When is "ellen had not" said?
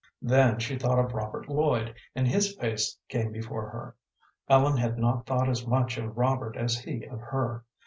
4.49-5.27